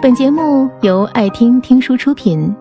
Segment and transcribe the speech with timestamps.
[0.00, 2.54] 本节目由爱听听书出品。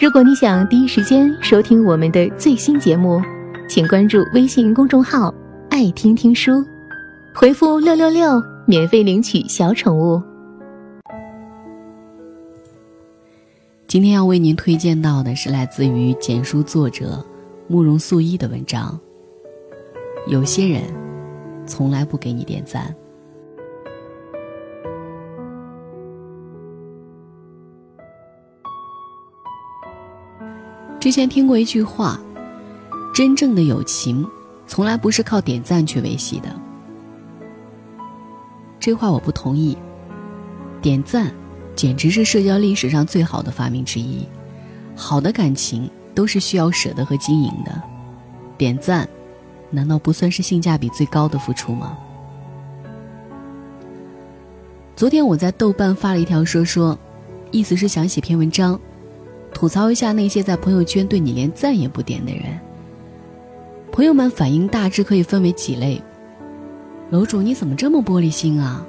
[0.00, 3.20] 如果你想第一时间收听我们的最新节目，
[3.68, 5.34] 请关注微信公众号
[5.68, 6.64] “爱听听书”，
[7.34, 10.22] 回复“六六六”免费领取小宠物。
[13.88, 17.24] 今天要为您推荐到的是来自于简书作者
[17.66, 18.96] 慕容素一的文章。
[20.28, 20.82] 有些人
[21.66, 22.94] 从来不给你点赞。
[31.06, 32.20] 之前听过一句话
[33.14, 34.26] ：“真正的友情，
[34.66, 36.48] 从来不是靠点赞去维系的。”
[38.80, 39.78] 这话我不同意。
[40.82, 41.32] 点赞，
[41.76, 44.26] 简直是社交历史上最好的发明之一。
[44.96, 47.80] 好的感情都是需要舍得和经营的。
[48.58, 49.08] 点赞，
[49.70, 51.96] 难道不算是性价比最高的付出吗？
[54.96, 56.98] 昨天我在豆瓣发了一条说说，
[57.52, 58.76] 意思是想写篇文章。
[59.56, 62.42] 吐槽一下那些在朋友圈对你连赞也不点的人。
[63.90, 66.02] 朋友们反应大致可以分为几类。
[67.08, 68.84] 楼主你怎么这么玻璃心啊？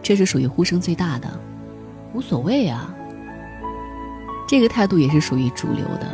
[0.00, 1.28] 这是属于呼声最大的，
[2.12, 2.94] 无所谓啊。
[4.46, 6.06] 这个态度也是属于主流的。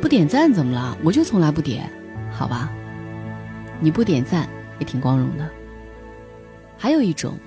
[0.00, 0.98] 不点赞怎么了？
[1.04, 1.88] 我就从来不点，
[2.32, 2.72] 好吧？
[3.78, 4.48] 你不点赞
[4.80, 5.48] 也挺光荣的。
[6.76, 7.38] 还有一种，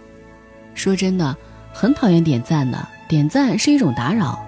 [0.73, 1.35] 说真的，
[1.73, 4.41] 很讨厌点赞的，点赞是一种打扰。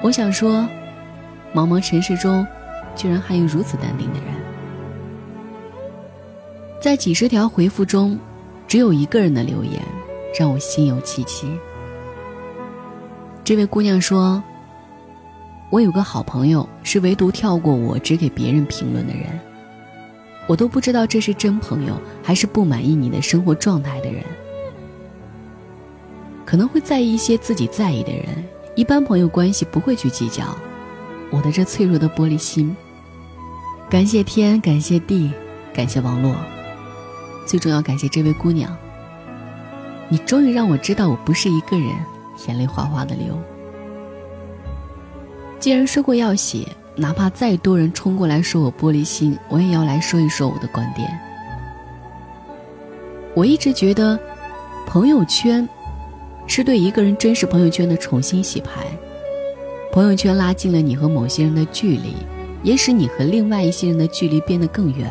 [0.00, 0.64] 我想说，
[1.52, 2.46] 茫茫尘世中，
[2.94, 4.28] 居然还有如此淡定的人。
[6.80, 8.16] 在几十条回复中，
[8.68, 9.82] 只有一个人的留言
[10.38, 11.50] 让我心有戚戚。
[13.42, 14.40] 这位姑娘说
[15.68, 19.24] ：“我有个好朋友，是唯独跳过我，只给别人评论的人。
[20.46, 24.22] 我都不知道这是真朋友，还是不满意你的生活状态的人。
[26.46, 28.26] 可能会在意一些自己在意的人。”
[28.78, 30.56] 一般朋友关系不会去计较，
[31.32, 32.76] 我的这脆弱的玻璃心。
[33.90, 35.32] 感谢天，感谢地，
[35.74, 36.36] 感谢网络，
[37.44, 38.72] 最重要感谢这位姑娘。
[40.08, 41.88] 你终于让我知道我不是一个人，
[42.46, 43.36] 眼泪哗哗的流。
[45.58, 51.10] 既然说过要写，哪怕再多人冲过来说我玻璃心，我也要来说一说我的观点。
[53.34, 54.16] 我一直觉得，
[54.86, 55.68] 朋友圈。
[56.48, 58.86] 是对一个人真实朋友圈的重新洗牌，
[59.92, 62.14] 朋友圈拉近了你和某些人的距离，
[62.64, 65.08] 也使你和另外一些人的距离变得更远。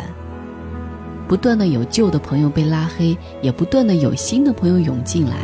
[1.27, 5.35] 不断的有旧的朋友被拉黑，也不断的有新的朋友涌进来。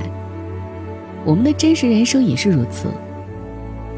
[1.23, 2.87] 我们的真实人生也是如此，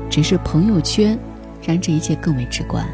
[0.09, 1.17] 只是朋友圈
[1.63, 2.85] 让这一切更为直观。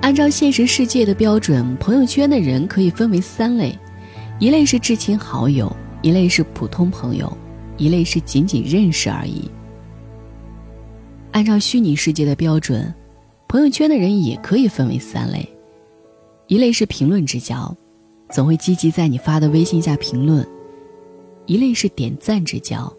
[0.00, 3.78] 按照现实世界的标准，朋友圈的人可以分为三类：
[4.38, 5.70] 一类是至亲好友。
[6.04, 7.34] 一类是普通朋友，
[7.78, 9.50] 一类是仅仅认识而已。
[11.32, 12.94] 按照虚拟世界的标准，
[13.48, 15.48] 朋友圈的人也可以分为三类：
[16.46, 17.74] 一类是评论之交，
[18.28, 20.44] 总会积极在你发的微信下评论；
[21.46, 22.92] 一类是点赞之交，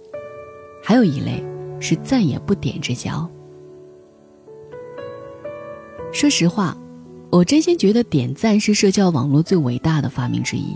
[0.84, 1.46] 还有一类
[1.80, 3.30] 是赞也不点之交。
[6.12, 6.76] 说实话，
[7.30, 10.74] 我真心觉得点赞是社交网络最伟大的发明之一。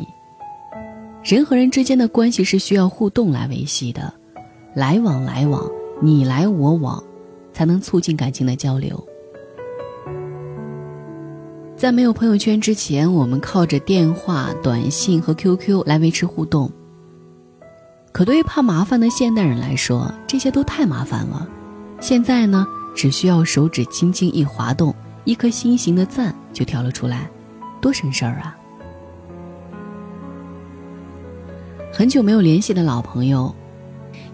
[1.23, 4.11] 人和人之间的关系是需要互动来维系的，
[4.73, 5.69] 来往来往，
[6.01, 7.03] 你来我往，
[7.51, 9.05] 才能促进感情的交流。
[11.75, 16.71] 在没有朋友圈之前，我们靠着电话、短信和 QQ 来维持互动。
[18.11, 21.47] 可对于怕麻烦的现代人来说，这些都太麻烦了。
[22.01, 22.65] 现在呢，
[22.95, 24.93] 只需要手指轻轻一滑动，
[25.25, 27.29] 一颗心形的赞就跳了出来，
[27.79, 28.57] 多省事儿啊！
[31.99, 33.53] 很久没有联系的老朋友，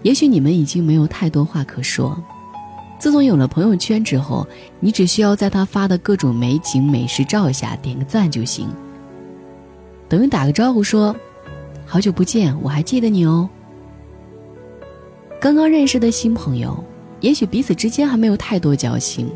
[0.02, 2.16] 也许你们已经没有太多话可说。
[2.96, 4.46] 自从有了朋友圈之后，
[4.78, 8.68] 你只需要在他发的各种美景、美食照下点个赞就行，
[10.08, 11.12] 等于打个招呼说
[11.84, 13.50] ：“好久不见，我还记得你哦。”
[15.42, 16.78] 刚刚认识的新朋友，
[17.18, 19.28] 也许彼此之间还没有太多交情。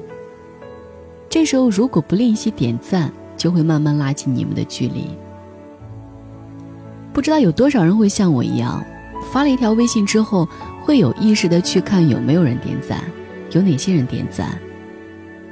[1.29, 5.09] 这时候如果不吝惜点赞，就会慢慢拉近你们的距离。
[7.12, 8.85] 不知道有多少人会像我一样，
[9.33, 10.49] 发了一条微信之后，
[10.83, 13.03] 会有意识的去看有没有人点赞，
[13.51, 14.59] 有哪些人点赞。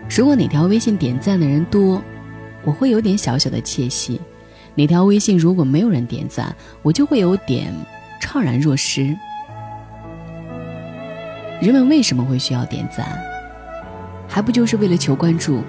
[0.09, 2.03] 如果哪条微信点赞的人多，
[2.65, 4.19] 我会有点小小的窃喜；
[4.75, 7.73] 哪条微信如果没有人点赞，我就会有点
[8.23, 9.15] 怅然若失。
[11.61, 13.05] 人们为什么会需要点赞？
[14.29, 15.61] 还不就是为了求关注？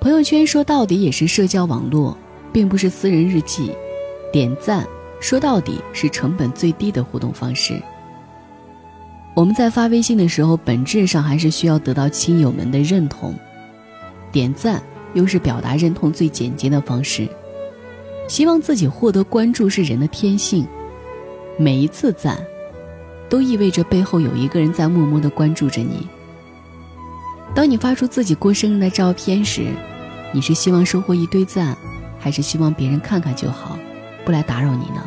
[0.00, 2.16] 朋友圈说到底也是社交网络，
[2.52, 3.72] 并不是私人日记。
[4.32, 4.86] 点赞
[5.20, 7.80] 说到底是成本最低的互动方式。
[9.34, 13.34] 我们在发微信的时候，本质上还是需要得到亲友们的认同，
[14.32, 14.82] 点赞
[15.14, 17.28] 又是表达认同最简洁的方式。
[18.26, 20.66] 希望自己获得关注是人的天性，
[21.56, 22.36] 每一次赞，
[23.28, 26.06] 都意味着背后有一个人在默默的关注着你。
[27.54, 29.68] 当你发出自己过生日的照片时，
[30.32, 31.74] 你是希望收获一堆赞，
[32.18, 33.77] 还是希望别人看看就好，
[34.28, 35.02] 不来打扰你呢？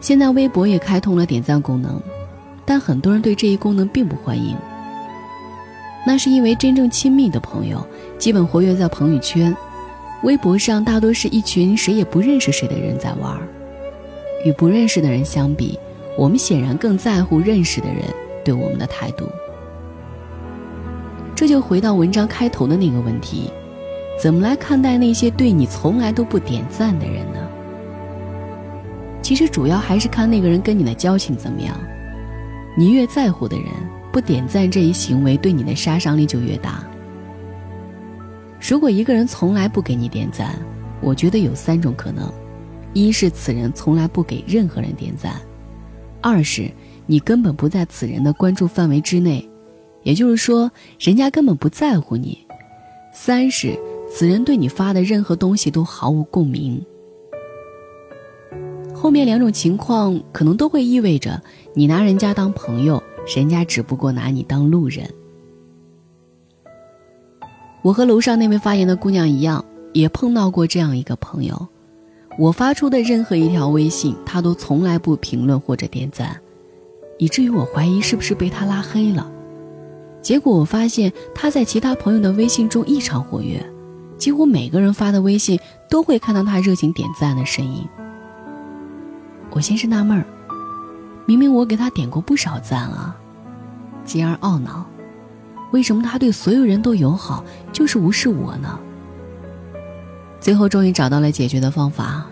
[0.00, 2.02] 现在微博也开通了点赞功能，
[2.64, 4.56] 但很多人对这一功能并不欢迎。
[6.04, 7.86] 那是因为真正亲密的朋友
[8.18, 9.56] 基本活跃在朋友圈，
[10.24, 13.40] 微博上大多是一群谁也不认识谁的人在玩。
[14.44, 15.78] 与不认识的人相比，
[16.18, 18.02] 我们显然更在乎认识的人
[18.44, 19.24] 对我们的态度。
[21.36, 23.52] 这就回到文章开头的那个问题：
[24.20, 27.38] 怎么来看待那些对你从来都不点赞的人呢？
[29.22, 31.74] 其实主要还是看那个人跟你的交情怎么样。
[32.76, 33.66] 你越在乎的人，
[34.12, 36.84] 不点赞这一行为对你的杀伤力就越大。
[38.60, 40.54] 如果一个人从来不给你点赞，
[41.00, 42.30] 我觉得有三种可能：
[42.92, 45.32] 一是此人从来不给任何人点赞；
[46.20, 46.70] 二是
[47.06, 49.48] 你根本不在此人的关注范围之内，
[50.02, 52.36] 也就是说，人家根本不在乎你；
[53.14, 53.74] 三是
[54.10, 56.84] 此人对你发的任何东西都毫无共鸣。
[58.92, 61.40] 后面两种情况可能都会意味着
[61.72, 63.02] 你拿人家当朋友，
[63.34, 65.08] 人家只不过拿你当路人。
[67.82, 69.64] 我和楼上那位发言的姑娘一样，
[69.94, 71.68] 也碰到过这样一个朋友，
[72.36, 76.38] 我发出的任何一条微信，他都从来不评论或者点赞，
[77.16, 79.32] 以至于我怀疑是不是被他拉黑了。
[80.20, 83.64] 结果我发现他在其他朋友的微信中异常活跃，
[84.20, 85.58] 几乎每个人发的微信
[85.88, 87.88] 都会看到他热情点赞的身影。
[89.50, 90.24] 我先是纳闷儿，
[91.26, 93.16] 明明我给他点过不少赞啊，
[94.04, 94.84] 继而懊恼，
[95.72, 98.78] 为什么他对所有人都友好，就是无视我呢？
[100.38, 102.26] 最后终于找到了解决的方法，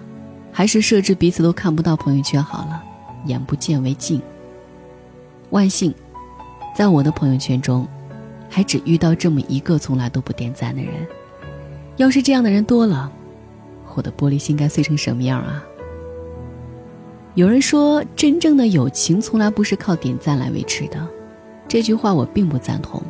[0.52, 2.82] 还是设置彼此都看不到朋友圈好了，
[3.25, 4.20] 眼不见为净。
[5.50, 5.94] 万幸，
[6.76, 7.88] 在我的朋友圈中，
[8.50, 10.94] 还只遇到这么一个从来都不点赞的人。
[11.99, 13.11] 要是这样的人多了，
[13.97, 15.62] 我的玻璃心该碎成什么样啊？
[17.35, 21.06] 有人说，真正的友情从来不是靠点赞来维持的，
[21.67, 23.03] 这句话我并不赞同。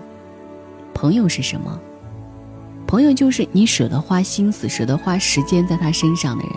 [0.94, 1.78] 朋友是什么？
[2.86, 6.52] 朋友就是你舍得花心思、舍得花时间在他身上的人。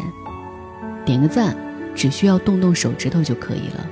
[1.04, 1.54] 点个赞，
[1.94, 3.86] 只需要动动手指头就可以了，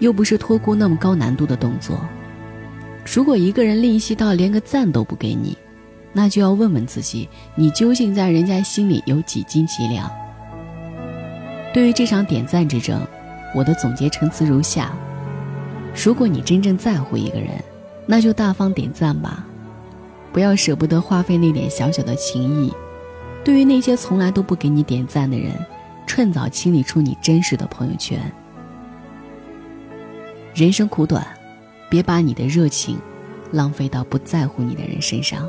[0.00, 1.96] 又不是托孤那么高难度的动作。
[3.06, 5.56] 如果一个人吝惜到连个赞都不给你，
[6.12, 10.10] 那就要问问自己，你究竟在人家心里有几斤几两？
[11.72, 13.00] 对于这场点赞之争，
[13.54, 14.92] 我的总结陈词如下：
[16.04, 17.50] 如果你真正在乎一个人，
[18.06, 19.46] 那就大方点赞吧，
[20.32, 22.72] 不要舍不得花费那点小小的情谊。
[23.42, 25.52] 对于那些从来都不给你点赞的人，
[26.06, 28.20] 趁早清理出你真实的朋友圈。
[30.54, 31.26] 人生苦短，
[31.88, 32.98] 别把你的热情
[33.50, 35.48] 浪费到不在乎你的人身上。